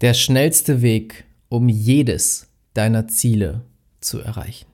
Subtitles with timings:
[0.00, 3.62] Der schnellste Weg, um jedes deiner Ziele
[4.00, 4.68] zu erreichen.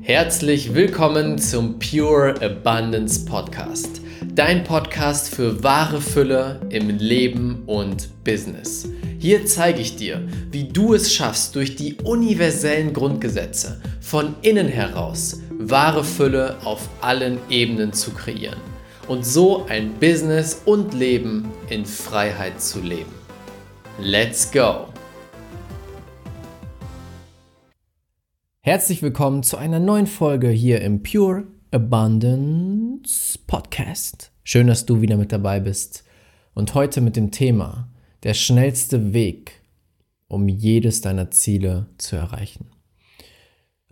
[0.00, 4.00] Herzlich willkommen zum Pure Abundance Podcast.
[4.34, 8.88] Dein Podcast für wahre Fülle im Leben und Business.
[9.20, 15.38] Hier zeige ich dir, wie du es schaffst, durch die universellen Grundgesetze von innen heraus
[15.68, 18.58] wahre Fülle auf allen Ebenen zu kreieren
[19.08, 23.12] und so ein Business und Leben in Freiheit zu leben.
[23.98, 24.86] Let's go!
[28.62, 34.32] Herzlich willkommen zu einer neuen Folge hier im Pure Abundance Podcast.
[34.42, 36.04] Schön, dass du wieder mit dabei bist
[36.54, 37.88] und heute mit dem Thema
[38.22, 39.60] der schnellste Weg,
[40.26, 42.70] um jedes deiner Ziele zu erreichen.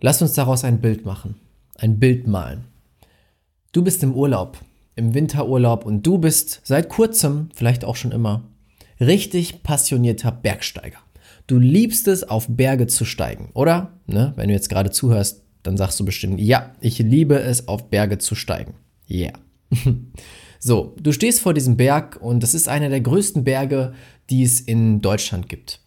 [0.01, 1.35] Lass uns daraus ein Bild machen
[1.81, 2.65] ein Bild malen.
[3.71, 4.57] Du bist im Urlaub,
[4.95, 8.49] im Winterurlaub und du bist seit kurzem, vielleicht auch schon immer,
[8.99, 10.99] richtig passionierter Bergsteiger.
[11.47, 13.93] Du liebst es, auf Berge zu steigen, oder?
[14.07, 14.33] Ne?
[14.35, 18.17] Wenn du jetzt gerade zuhörst, dann sagst du bestimmt, ja, ich liebe es, auf Berge
[18.17, 18.75] zu steigen.
[19.09, 19.33] Yeah.
[20.59, 23.93] so, du stehst vor diesem Berg und das ist einer der größten Berge,
[24.29, 25.81] die es in Deutschland gibt.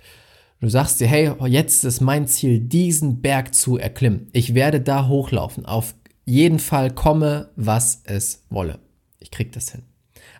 [0.62, 4.28] Du sagst dir, hey, jetzt ist mein Ziel, diesen Berg zu erklimmen.
[4.32, 5.66] Ich werde da hochlaufen.
[5.66, 8.78] Auf jeden Fall komme, was es wolle.
[9.18, 9.82] Ich krieg das hin.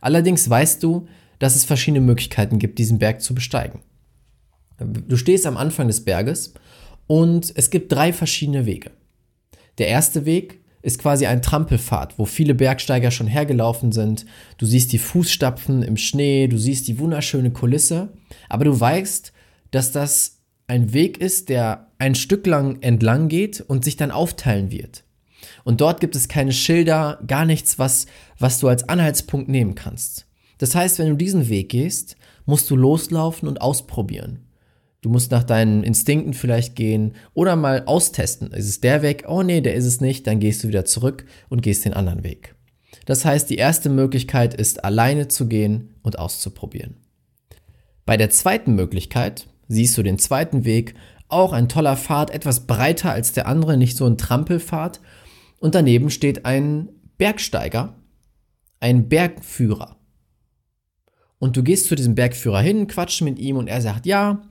[0.01, 1.09] Allerdings weißt du,
[1.41, 3.81] dass es verschiedene Möglichkeiten gibt, diesen Berg zu besteigen.
[4.79, 6.55] Du stehst am Anfang des Berges
[7.09, 8.93] und es gibt drei verschiedene Wege.
[9.79, 14.25] Der erste Weg ist quasi ein Trampelpfad, wo viele Bergsteiger schon hergelaufen sind.
[14.57, 18.13] Du siehst die Fußstapfen im Schnee, du siehst die wunderschöne Kulisse,
[18.49, 19.33] aber du weißt,
[19.73, 24.71] dass das ein Weg ist, der ein Stück lang entlang geht und sich dann aufteilen
[24.71, 25.05] wird.
[25.65, 28.07] Und dort gibt es keine Schilder, gar nichts, was,
[28.39, 30.27] was du als Anhaltspunkt nehmen kannst.
[30.59, 34.47] Das heißt, wenn du diesen Weg gehst, musst du loslaufen und ausprobieren.
[35.01, 38.53] Du musst nach deinen Instinkten vielleicht gehen oder mal austesten.
[38.53, 39.25] Ist es der Weg?
[39.27, 40.27] Oh nee, der ist es nicht.
[40.29, 42.55] Dann gehst du wieder zurück und gehst den anderen Weg.
[43.05, 46.97] Das heißt, die erste Möglichkeit ist, alleine zu gehen und auszuprobieren.
[48.07, 50.95] Bei der zweiten Möglichkeit siehst du den zweiten Weg,
[51.29, 55.01] auch ein toller Pfad, etwas breiter als der andere, nicht so ein Trampelpfad.
[55.61, 57.95] Und daneben steht ein Bergsteiger,
[58.81, 59.97] ein Bergführer.
[61.39, 64.43] Und du gehst zu diesem Bergführer hin, quatschst mit ihm und er sagt, ja,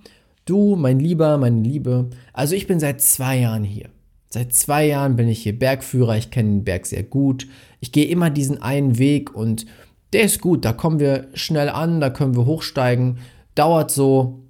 [0.46, 3.90] du, mein Lieber, meine Liebe, also ich bin seit zwei Jahren hier.
[4.28, 7.48] Seit zwei Jahren bin ich hier Bergführer, ich kenne den Berg sehr gut.
[7.82, 9.66] Ich gehe immer diesen einen Weg und
[10.14, 13.20] der ist gut, da kommen wir schnell an, da können wir hochsteigen.
[13.56, 14.44] Dauert so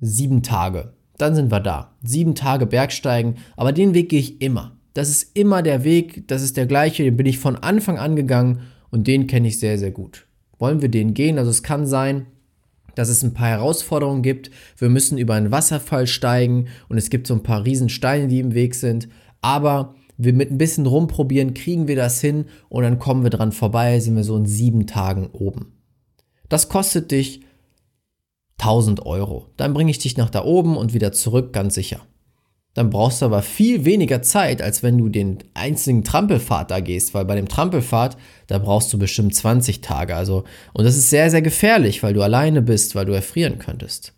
[0.00, 0.92] sieben Tage.
[1.18, 1.94] Dann sind wir da.
[2.02, 4.76] Sieben Tage Bergsteigen, aber den Weg gehe ich immer.
[4.94, 8.16] Das ist immer der Weg, das ist der gleiche, den bin ich von Anfang an
[8.16, 10.26] gegangen und den kenne ich sehr, sehr gut.
[10.58, 11.38] Wollen wir den gehen?
[11.38, 12.26] Also es kann sein,
[12.94, 14.50] dass es ein paar Herausforderungen gibt.
[14.76, 18.54] Wir müssen über einen Wasserfall steigen und es gibt so ein paar Riesensteine, die im
[18.54, 19.08] Weg sind.
[19.40, 23.52] Aber wir mit ein bisschen rumprobieren, kriegen wir das hin und dann kommen wir dran
[23.52, 25.72] vorbei, sind wir so in sieben Tagen oben.
[26.48, 27.42] Das kostet dich
[28.60, 29.46] 1000 Euro.
[29.56, 32.00] Dann bringe ich dich nach da oben und wieder zurück, ganz sicher.
[32.74, 37.14] Dann brauchst du aber viel weniger Zeit, als wenn du den einzigen Trampelfahrt da gehst,
[37.14, 38.16] weil bei dem Trampelfahrt,
[38.46, 40.14] da brauchst du bestimmt 20 Tage.
[40.14, 44.14] Also, und das ist sehr, sehr gefährlich, weil du alleine bist, weil du erfrieren könntest.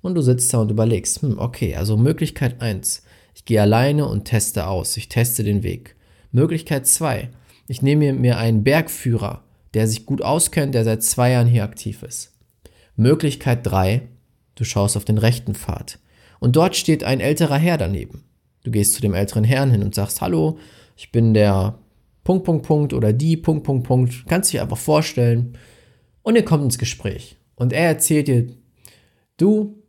[0.00, 3.02] Und du sitzt da und überlegst, hm, okay, also Möglichkeit 1,
[3.34, 5.94] ich gehe alleine und teste aus, ich teste den Weg.
[6.32, 7.28] Möglichkeit 2,
[7.68, 9.44] ich nehme mir einen Bergführer,
[9.74, 12.31] der sich gut auskennt, der seit zwei Jahren hier aktiv ist.
[13.02, 14.02] Möglichkeit 3,
[14.54, 15.98] du schaust auf den rechten Pfad.
[16.40, 18.24] Und dort steht ein älterer Herr daneben.
[18.64, 20.58] Du gehst zu dem älteren Herrn hin und sagst, hallo,
[20.96, 21.78] ich bin der
[22.24, 24.24] Punkt, Punkt, Punkt oder die Punkt, Punkt, Punkt.
[24.28, 25.58] Kannst dich einfach vorstellen.
[26.22, 27.36] Und ihr kommt ins Gespräch.
[27.54, 28.46] Und er erzählt dir,
[29.36, 29.82] du,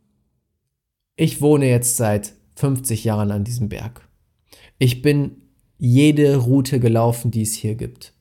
[1.16, 4.08] ich wohne jetzt seit 50 Jahren an diesem Berg.
[4.78, 5.42] Ich bin
[5.78, 8.13] jede Route gelaufen, die es hier gibt.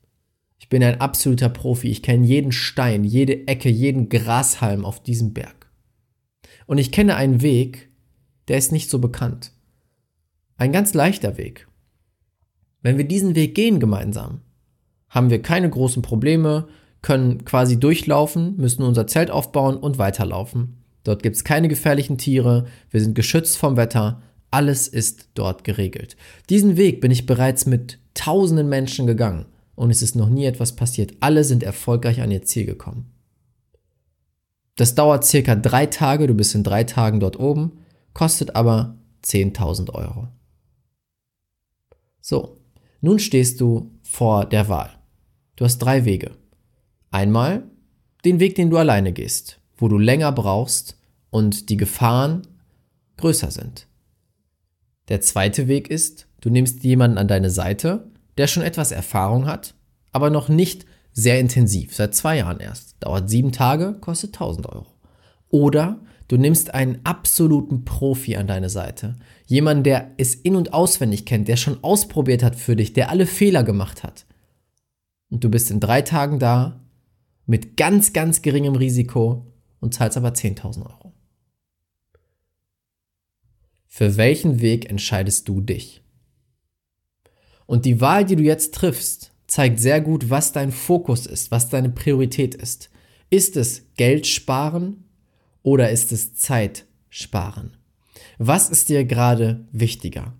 [0.64, 1.90] Ich bin ein absoluter Profi.
[1.90, 5.70] Ich kenne jeden Stein, jede Ecke, jeden Grashalm auf diesem Berg.
[6.68, 7.90] Und ich kenne einen Weg,
[8.48, 9.52] der ist nicht so bekannt.
[10.56, 11.68] Ein ganz leichter Weg.
[12.82, 14.40] Wenn wir diesen Weg gehen gemeinsam,
[15.10, 16.70] haben wir keine großen Probleme,
[17.02, 20.78] können quasi durchlaufen, müssen unser Zelt aufbauen und weiterlaufen.
[21.04, 26.16] Dort gibt es keine gefährlichen Tiere, wir sind geschützt vom Wetter, alles ist dort geregelt.
[26.50, 29.46] Diesen Weg bin ich bereits mit tausenden Menschen gegangen
[29.76, 31.14] und es ist noch nie etwas passiert.
[31.20, 33.12] Alle sind erfolgreich an ihr Ziel gekommen.
[34.76, 37.80] Das dauert circa drei Tage, du bist in drei Tagen dort oben,
[38.14, 40.28] kostet aber 10.000 Euro.
[42.22, 42.58] So,
[43.02, 44.92] nun stehst du vor der Wahl.
[45.56, 46.32] Du hast drei Wege.
[47.12, 47.64] Einmal
[48.26, 50.98] den Weg, den du alleine gehst, wo du länger brauchst
[51.30, 52.48] und die Gefahren
[53.18, 53.88] größer sind.
[55.10, 59.76] Der zweite Weg ist, du nimmst jemanden an deine Seite, der schon etwas Erfahrung hat,
[60.12, 62.96] aber noch nicht sehr intensiv, seit zwei Jahren erst.
[63.00, 64.88] Dauert sieben Tage, kostet 1000 Euro.
[65.50, 69.16] Oder du nimmst einen absoluten Profi an deine Seite.
[69.46, 73.28] Jemanden, der es in- und auswendig kennt, der schon ausprobiert hat für dich, der alle
[73.28, 74.26] Fehler gemacht hat.
[75.30, 76.80] Und du bist in drei Tagen da,
[77.46, 81.14] mit ganz, ganz geringem Risiko und zahlst aber 10.000 Euro.
[83.88, 86.03] Für welchen Weg entscheidest du dich?
[87.74, 91.70] Und die Wahl, die du jetzt triffst, zeigt sehr gut, was dein Fokus ist, was
[91.70, 92.92] deine Priorität ist.
[93.32, 95.06] Ist es Geld sparen
[95.64, 97.76] oder ist es Zeit sparen?
[98.38, 100.36] Was ist dir gerade wichtiger?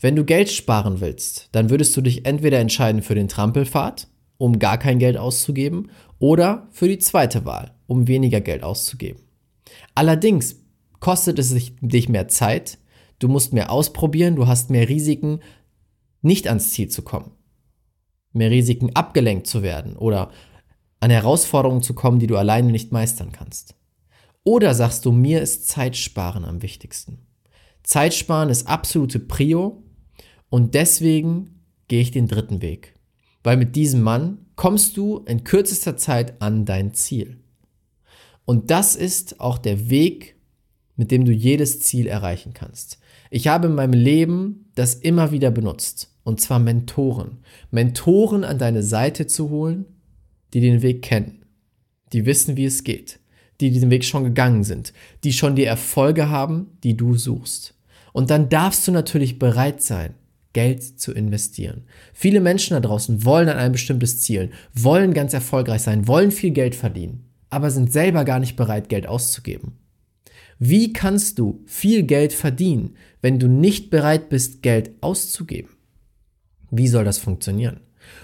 [0.00, 4.06] Wenn du Geld sparen willst, dann würdest du dich entweder entscheiden für den Trampelpfad,
[4.38, 5.90] um gar kein Geld auszugeben,
[6.20, 9.22] oder für die zweite Wahl, um weniger Geld auszugeben.
[9.96, 10.60] Allerdings
[11.00, 12.78] kostet es dich mehr Zeit,
[13.18, 15.40] du musst mehr ausprobieren, du hast mehr Risiken,
[16.26, 17.32] nicht ans Ziel zu kommen
[18.36, 20.30] mehr Risiken abgelenkt zu werden oder
[21.00, 23.74] an Herausforderungen zu kommen, die du alleine nicht meistern kannst.
[24.44, 27.18] Oder sagst du, mir ist Zeitsparen am wichtigsten.
[27.82, 29.82] Zeitsparen ist absolute Prio
[30.48, 32.94] und deswegen gehe ich den dritten Weg.
[33.42, 37.40] Weil mit diesem Mann kommst du in kürzester Zeit an dein Ziel.
[38.44, 40.36] Und das ist auch der Weg,
[40.96, 42.98] mit dem du jedes Ziel erreichen kannst.
[43.30, 46.15] Ich habe in meinem Leben das immer wieder benutzt.
[46.26, 47.38] Und zwar Mentoren.
[47.70, 49.84] Mentoren an deine Seite zu holen,
[50.52, 51.44] die den Weg kennen,
[52.12, 53.20] die wissen, wie es geht,
[53.60, 54.92] die diesen Weg schon gegangen sind,
[55.22, 57.74] die schon die Erfolge haben, die du suchst.
[58.12, 60.14] Und dann darfst du natürlich bereit sein,
[60.52, 61.84] Geld zu investieren.
[62.12, 66.50] Viele Menschen da draußen wollen an ein bestimmtes Ziel, wollen ganz erfolgreich sein, wollen viel
[66.50, 69.78] Geld verdienen, aber sind selber gar nicht bereit, Geld auszugeben.
[70.58, 75.75] Wie kannst du viel Geld verdienen, wenn du nicht bereit bist, Geld auszugeben?
[76.70, 77.80] Wie soll das funktionieren?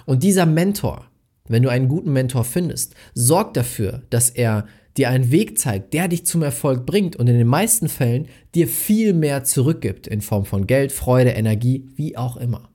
[0.07, 1.07] Und dieser Mentor,
[1.49, 4.67] wenn du einen guten Mentor findest, sorgt dafür, dass er
[4.97, 8.69] dir einen Weg zeigt, der dich zum Erfolg bringt und in den meisten Fällen dir
[8.69, 12.69] viel mehr zurückgibt in Form von Geld, Freude, Energie, wie auch immer.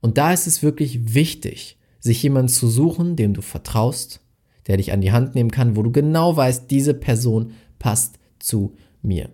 [0.00, 4.20] Und da ist es wirklich wichtig, sich jemanden zu suchen, dem du vertraust,
[4.66, 8.76] der dich an die Hand nehmen kann, wo du genau weißt, diese Person passt zu
[9.00, 9.30] mir.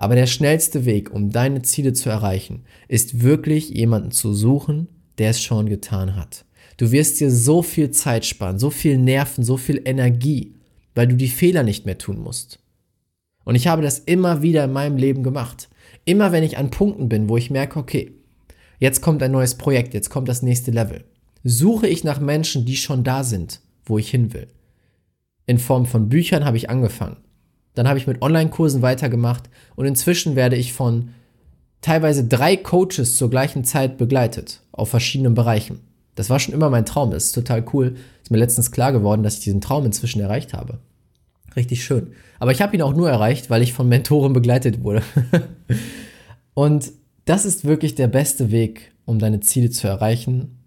[0.00, 4.88] Aber der schnellste Weg, um deine Ziele zu erreichen, ist wirklich jemanden zu suchen,
[5.18, 6.46] der es schon getan hat.
[6.78, 10.54] Du wirst dir so viel Zeit sparen, so viel Nerven, so viel Energie,
[10.94, 12.60] weil du die Fehler nicht mehr tun musst.
[13.44, 15.68] Und ich habe das immer wieder in meinem Leben gemacht.
[16.06, 18.12] Immer wenn ich an Punkten bin, wo ich merke, okay,
[18.78, 21.04] jetzt kommt ein neues Projekt, jetzt kommt das nächste Level,
[21.44, 24.46] suche ich nach Menschen, die schon da sind, wo ich hin will.
[25.44, 27.18] In Form von Büchern habe ich angefangen.
[27.74, 31.10] Dann habe ich mit Online-Kursen weitergemacht und inzwischen werde ich von
[31.80, 35.80] teilweise drei Coaches zur gleichen Zeit begleitet, auf verschiedenen Bereichen.
[36.14, 37.10] Das war schon immer mein Traum.
[37.10, 37.96] Das ist total cool.
[38.22, 40.78] Ist mir letztens klar geworden, dass ich diesen Traum inzwischen erreicht habe.
[41.56, 42.12] Richtig schön.
[42.38, 45.02] Aber ich habe ihn auch nur erreicht, weil ich von Mentoren begleitet wurde.
[46.54, 46.92] und
[47.24, 50.58] das ist wirklich der beste Weg, um deine Ziele zu erreichen,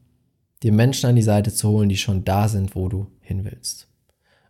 [0.62, 3.88] dir Menschen an die Seite zu holen, die schon da sind, wo du hin willst.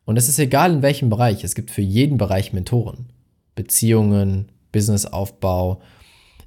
[0.06, 3.08] Und es ist egal in welchem Bereich, es gibt für jeden Bereich Mentoren.
[3.56, 5.82] Beziehungen, Businessaufbau,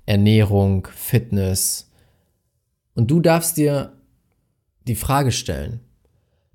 [0.04, 1.90] Ernährung, Fitness.
[2.94, 3.92] Und du darfst dir
[4.86, 5.80] die Frage stellen,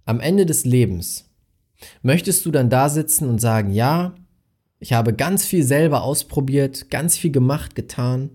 [0.05, 1.29] am Ende des Lebens,
[2.01, 4.15] möchtest du dann da sitzen und sagen, ja,
[4.79, 8.31] ich habe ganz viel selber ausprobiert, ganz viel gemacht, getan,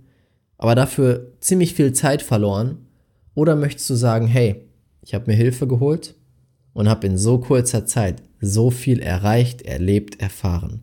[0.58, 2.86] aber dafür ziemlich viel Zeit verloren?
[3.34, 4.64] Oder möchtest du sagen, hey,
[5.02, 6.14] ich habe mir Hilfe geholt
[6.72, 10.82] und habe in so kurzer Zeit so viel erreicht, erlebt, erfahren.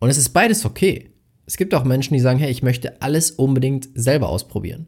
[0.00, 1.10] Und es ist beides okay.
[1.46, 4.86] Es gibt auch Menschen, die sagen, hey, ich möchte alles unbedingt selber ausprobieren.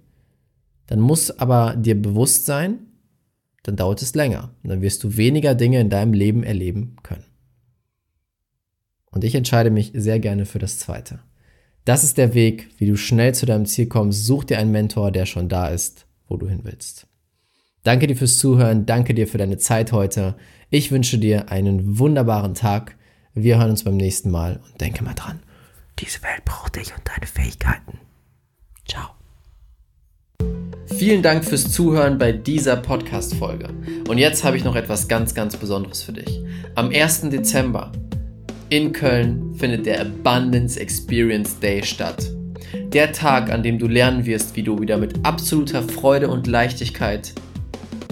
[0.87, 2.81] Dann muss aber dir bewusst sein,
[3.63, 4.55] dann dauert es länger.
[4.63, 7.25] Und dann wirst du weniger Dinge in deinem Leben erleben können.
[9.11, 11.21] Und ich entscheide mich sehr gerne für das Zweite.
[11.85, 14.27] Das ist der Weg, wie du schnell zu deinem Ziel kommst.
[14.27, 17.07] Such dir einen Mentor, der schon da ist, wo du hin willst.
[17.83, 20.37] Danke dir fürs Zuhören, danke dir für deine Zeit heute.
[20.69, 22.97] Ich wünsche dir einen wunderbaren Tag.
[23.33, 25.41] Wir hören uns beim nächsten Mal und denke mal dran,
[25.99, 27.99] diese Welt braucht dich und deine Fähigkeiten.
[28.87, 29.09] Ciao.
[30.87, 33.71] Vielen Dank fürs Zuhören bei dieser Podcast-Folge.
[34.09, 36.41] Und jetzt habe ich noch etwas ganz, ganz Besonderes für dich.
[36.75, 37.31] Am 1.
[37.31, 37.93] Dezember
[38.69, 42.31] in Köln findet der Abundance Experience Day statt.
[42.93, 47.33] Der Tag, an dem du lernen wirst, wie du wieder mit absoluter Freude und Leichtigkeit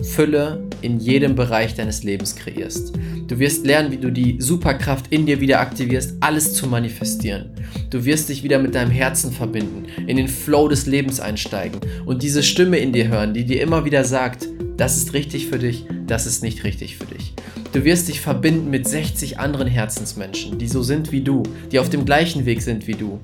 [0.02, 2.92] Fülle in jedem Bereich deines Lebens kreierst.
[3.26, 7.50] Du wirst lernen, wie du die Superkraft in dir wieder aktivierst, alles zu manifestieren.
[7.90, 12.22] Du wirst dich wieder mit deinem Herzen verbinden, in den Flow des Lebens einsteigen und
[12.22, 15.84] diese Stimme in dir hören, die dir immer wieder sagt, das ist richtig für dich,
[16.06, 17.34] das ist nicht richtig für dich.
[17.72, 21.90] Du wirst dich verbinden mit 60 anderen Herzensmenschen, die so sind wie du, die auf
[21.90, 23.20] dem gleichen Weg sind wie du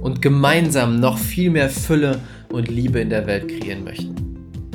[0.00, 4.14] und gemeinsam noch viel mehr Fülle und Liebe in der Welt kreieren möchten.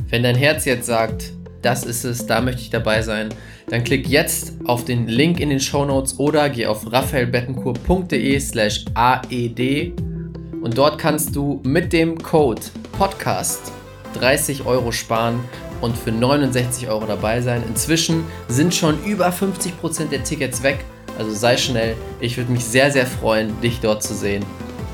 [0.09, 3.29] Wenn dein Herz jetzt sagt, das ist es, da möchte ich dabei sein,
[3.69, 8.85] dann klick jetzt auf den Link in den Show Notes oder geh auf raphaelbettencourt.de slash
[8.93, 9.93] aed
[10.61, 12.61] und dort kannst du mit dem Code
[12.97, 13.71] Podcast
[14.15, 15.39] 30 Euro sparen
[15.81, 17.63] und für 69 Euro dabei sein.
[17.67, 20.83] Inzwischen sind schon über 50% der Tickets weg,
[21.17, 21.95] also sei schnell.
[22.19, 24.43] Ich würde mich sehr, sehr freuen, dich dort zu sehen.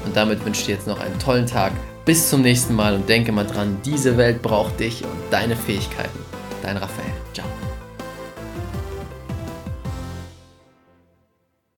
[0.06, 1.72] Und damit wünsche ich dir jetzt noch einen tollen Tag.
[2.06, 6.23] Bis zum nächsten Mal und denke mal dran, diese Welt braucht dich und deine Fähigkeiten.
[6.64, 7.23] Dein Raphael.